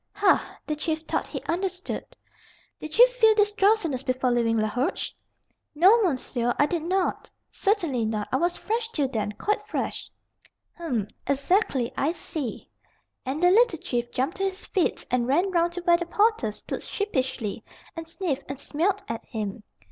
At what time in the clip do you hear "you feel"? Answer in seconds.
2.97-3.35